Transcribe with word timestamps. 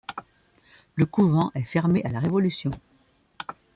Le 0.95 1.05
couvent 1.05 1.51
est 1.53 1.61
fermé 1.61 2.03
à 2.05 2.09
la 2.11 2.19
Révolution. 2.19 2.71